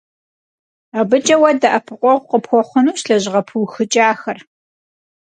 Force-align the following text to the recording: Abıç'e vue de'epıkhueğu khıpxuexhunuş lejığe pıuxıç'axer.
Abıç'e 0.99 1.35
vue 1.39 1.51
de'epıkhueğu 1.61 2.19
khıpxuexhunuş 2.29 3.01
lejığe 3.09 3.41
pıuxıç'axer. 3.47 4.39